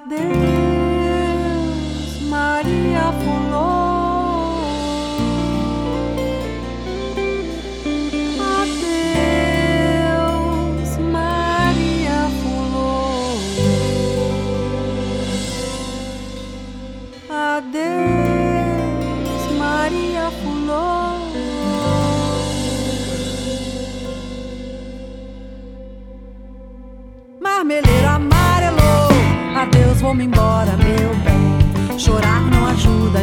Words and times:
adeus, 0.00 1.20
Maria 2.22 3.12
Fulô. 3.20 3.70
Adeus, 9.60 10.90
Maria 11.12 12.20
Fulô. 12.40 12.92
Adeus, 17.58 17.82
Maria 19.58 20.26
Fulô. 20.40 20.88
Marmeleira, 27.40 28.18
mar 28.18 28.49
vou-me 30.00 30.24
embora, 30.24 30.76
meu 30.78 31.14
bem. 31.24 31.98
Chorar 31.98 32.40
não 32.50 32.66
ajuda 32.68 33.22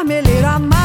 Vermelheiro 0.00 0.48
amar 0.48 0.79